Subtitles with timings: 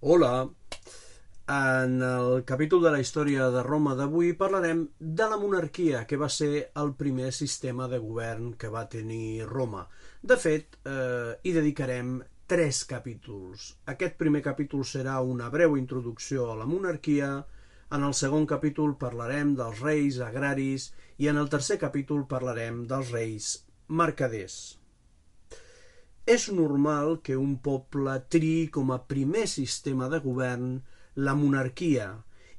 [0.00, 0.48] Hola!
[1.48, 6.28] En el capítol de la història de Roma d'avui parlarem de la monarquia, que va
[6.30, 9.82] ser el primer sistema de govern que va tenir Roma.
[10.22, 12.14] De fet, eh, hi dedicarem
[12.46, 13.66] tres capítols.
[13.90, 17.34] Aquest primer capítol serà una breu introducció a la monarquia,
[17.90, 23.10] en el segon capítol parlarem dels reis agraris i en el tercer capítol parlarem dels
[23.10, 23.54] reis
[23.88, 24.77] mercaders.
[26.28, 30.74] És normal que un poble triï com a primer sistema de govern
[31.26, 32.08] la monarquia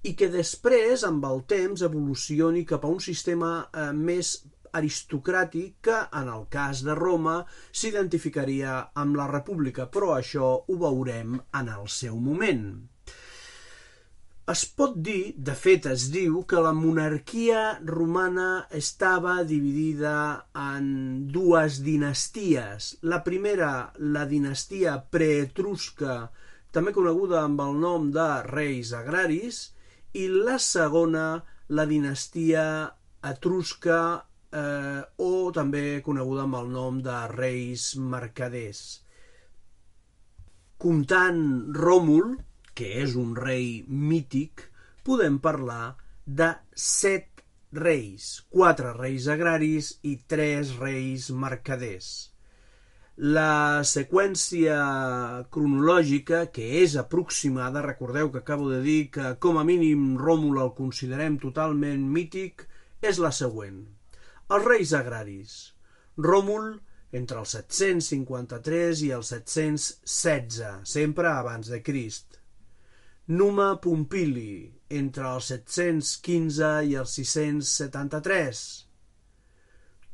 [0.09, 4.31] i que després, amb el temps, evolucioni cap a un sistema eh, més
[4.79, 7.35] aristocràtic que, en el cas de Roma,
[7.69, 12.65] s'identificaria amb la república, però això ho veurem en el seu moment.
[14.49, 20.13] Es pot dir, de fet es diu, que la monarquia romana estava dividida
[20.57, 20.87] en
[21.35, 22.87] dues dinasties.
[23.11, 26.15] La primera, la dinastia preetrusca,
[26.73, 29.61] també coneguda amb el nom de reis agraris,
[30.17, 31.27] i la segona,
[31.69, 32.65] la dinastia
[33.29, 38.85] etrusca eh, o també coneguda amb el nom de reis mercaders.
[40.81, 41.43] Comptant
[41.75, 42.39] Ròmul,
[42.79, 44.63] que és un rei mític,
[45.03, 46.53] podem parlar de
[46.87, 47.43] set
[47.75, 52.09] reis, quatre reis agraris i tres reis mercaders.
[53.19, 54.75] La seqüència
[55.51, 60.71] cronològica, que és aproximada, recordeu que acabo de dir que com a mínim Ròmul el
[60.77, 62.63] considerem totalment mític,
[63.03, 63.83] és la següent.
[64.55, 65.57] Els reis agraris.
[66.15, 66.71] Ròmul
[67.11, 72.38] entre el 753 i el 716, sempre abans de Crist.
[73.29, 78.61] Numa Pompili, entre els 715 i els 673.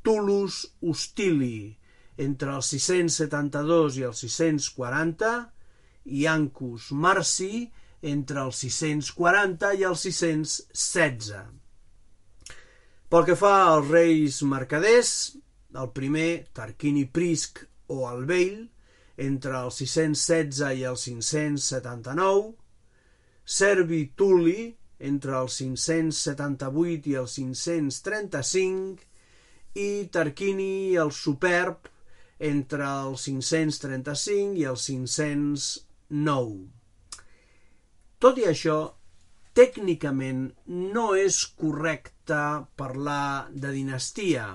[0.03, 1.59] Tulus Hostili,
[2.25, 5.29] entre els 672 i els 640,
[6.11, 7.63] i Ancus Marci,
[8.03, 11.31] entre els 640 i els 616.
[13.07, 15.13] Pel que fa als reis mercaders,
[15.71, 18.59] el primer, Tarquini Prisc o el Vell,
[19.15, 22.64] entre el 616 i el 579,
[23.45, 24.73] Servi Tulli
[25.05, 29.05] entre els 578 i els 535
[29.77, 31.89] i Tarquini el Superb
[32.49, 36.55] entre els 535 i els 509.
[38.25, 38.77] Tot i això,
[39.55, 42.41] tècnicament no és correcte
[42.81, 44.47] parlar de dinastia.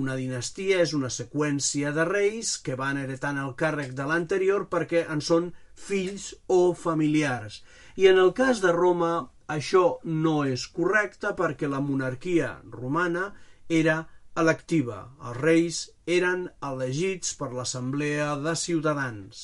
[0.00, 5.04] Una dinastia és una seqüència de reis que van heretant el càrrec de l'anterior perquè
[5.10, 7.60] en són fills o familiars.
[7.96, 9.12] I en el cas de Roma
[9.50, 9.84] això
[10.24, 13.30] no és correcte perquè la monarquia romana
[13.80, 13.96] era
[14.42, 15.00] electiva.
[15.26, 15.80] Els reis
[16.18, 19.42] eren elegits per l'assemblea de ciutadans.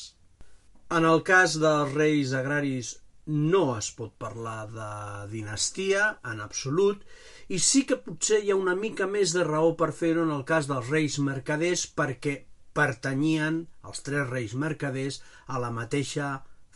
[0.97, 2.95] En el cas dels reis agraris
[3.27, 4.91] no es pot parlar de
[5.33, 7.03] dinastia en absolut
[7.51, 10.45] i sí que potser hi ha una mica més de raó per fer-ho en el
[10.47, 12.37] cas dels reis mercaders perquè
[12.77, 16.31] pertanyien els tres reis mercaders a la mateixa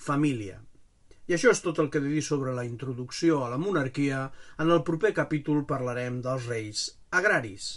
[0.09, 0.59] família.
[1.31, 4.25] I això és tot el que he de dir sobre la introducció a la monarquia.
[4.59, 6.89] En el proper capítol parlarem dels reis
[7.21, 7.69] agraris.